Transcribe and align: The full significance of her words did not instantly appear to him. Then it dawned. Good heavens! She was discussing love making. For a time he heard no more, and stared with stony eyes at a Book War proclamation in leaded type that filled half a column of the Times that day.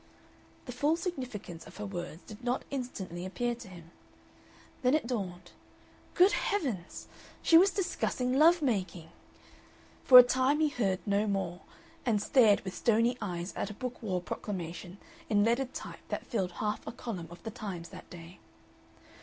The 0.65 0.71
full 0.71 0.95
significance 0.95 1.67
of 1.67 1.77
her 1.77 1.85
words 1.85 2.23
did 2.23 2.43
not 2.43 2.65
instantly 2.71 3.23
appear 3.23 3.53
to 3.53 3.67
him. 3.67 3.91
Then 4.81 4.95
it 4.95 5.05
dawned. 5.05 5.51
Good 6.15 6.31
heavens! 6.31 7.07
She 7.43 7.55
was 7.55 7.69
discussing 7.69 8.33
love 8.33 8.63
making. 8.63 9.09
For 10.03 10.17
a 10.17 10.23
time 10.23 10.59
he 10.59 10.69
heard 10.69 11.05
no 11.05 11.27
more, 11.27 11.61
and 12.03 12.19
stared 12.19 12.61
with 12.61 12.73
stony 12.73 13.15
eyes 13.21 13.53
at 13.55 13.69
a 13.69 13.75
Book 13.75 14.01
War 14.01 14.19
proclamation 14.19 14.97
in 15.29 15.43
leaded 15.43 15.71
type 15.75 15.99
that 16.09 16.25
filled 16.25 16.53
half 16.53 16.87
a 16.87 16.91
column 16.91 17.27
of 17.29 17.43
the 17.43 17.51
Times 17.51 17.89
that 17.89 18.09
day. 18.09 18.39